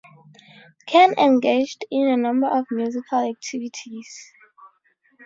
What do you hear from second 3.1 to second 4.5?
activities.